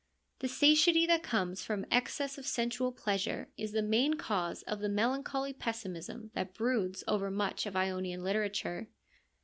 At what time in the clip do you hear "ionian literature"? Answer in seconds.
7.75-8.89